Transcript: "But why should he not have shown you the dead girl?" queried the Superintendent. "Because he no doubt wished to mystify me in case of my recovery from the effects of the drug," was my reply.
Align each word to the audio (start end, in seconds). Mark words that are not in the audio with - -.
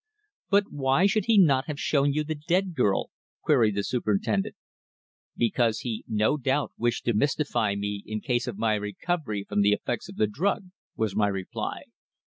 "But 0.49 0.63
why 0.71 1.05
should 1.05 1.25
he 1.25 1.37
not 1.37 1.65
have 1.67 1.79
shown 1.79 2.11
you 2.11 2.23
the 2.23 2.33
dead 2.33 2.73
girl?" 2.73 3.11
queried 3.43 3.75
the 3.75 3.83
Superintendent. 3.83 4.55
"Because 5.37 5.81
he 5.81 6.03
no 6.07 6.37
doubt 6.37 6.71
wished 6.75 7.05
to 7.05 7.13
mystify 7.13 7.75
me 7.75 8.01
in 8.07 8.19
case 8.19 8.47
of 8.47 8.57
my 8.57 8.73
recovery 8.73 9.45
from 9.47 9.61
the 9.61 9.73
effects 9.73 10.09
of 10.09 10.15
the 10.15 10.25
drug," 10.25 10.71
was 10.95 11.15
my 11.15 11.27
reply. 11.27 11.83